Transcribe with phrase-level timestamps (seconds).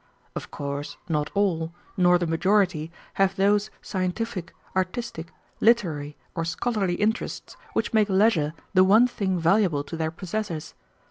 [0.35, 7.55] "Of course not all, nor the majority, have those scientific, artistic, literary, or scholarly interests
[7.73, 10.73] which make leisure the one thing valuable to their possessors.